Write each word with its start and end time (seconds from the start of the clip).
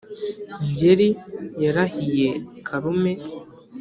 ngeri 0.69 1.09
yarahiye 1.63 2.29
karume 2.67 3.11